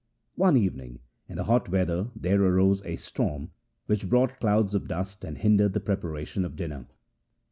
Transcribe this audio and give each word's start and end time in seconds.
One 0.33 0.57
evening 0.57 1.01
in 1.29 1.35
the 1.35 1.43
hot 1.43 1.69
weather 1.69 2.09
there 2.15 2.41
arose 2.43 2.81
a 2.83 2.95
storm 2.95 3.51
which 3.85 4.09
brought 4.09 4.39
clouds 4.39 4.73
of 4.73 4.87
dust 4.87 5.23
and 5.23 5.37
hindered 5.37 5.73
the 5.73 5.79
preparation 5.79 6.43
of 6.43 6.55
dinner. 6.55 6.87